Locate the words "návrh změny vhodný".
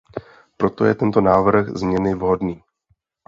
1.21-2.63